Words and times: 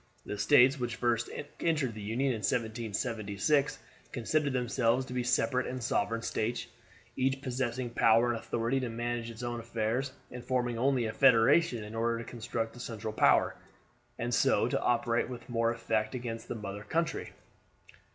The 0.25 0.39
States 0.39 0.79
which 0.79 0.95
first 0.95 1.29
entered 1.59 1.93
the 1.93 2.01
Union 2.01 2.29
in 2.31 2.39
1776 2.39 3.77
considered 4.11 4.51
themselves 4.51 5.05
to 5.05 5.13
be 5.13 5.21
separate 5.23 5.67
and 5.67 5.83
sovereign 5.83 6.23
States, 6.23 6.65
each 7.15 7.39
possessing 7.43 7.91
power 7.91 8.29
and 8.31 8.39
authority 8.39 8.79
to 8.79 8.89
manage 8.89 9.29
its 9.29 9.43
own 9.43 9.59
affairs, 9.59 10.13
and 10.31 10.43
forming 10.43 10.79
only 10.79 11.05
a 11.05 11.13
federation 11.13 11.83
in 11.83 11.93
order 11.93 12.17
to 12.17 12.23
construct 12.23 12.75
a 12.75 12.79
central 12.79 13.13
power, 13.13 13.53
and 14.17 14.33
so 14.33 14.67
to 14.67 14.81
operate 14.81 15.29
with 15.29 15.47
more 15.47 15.69
effect 15.69 16.15
against 16.15 16.47
the 16.47 16.55
mother 16.55 16.81
country. 16.83 17.33